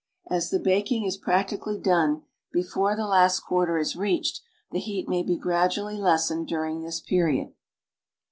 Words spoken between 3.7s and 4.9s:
is reached, the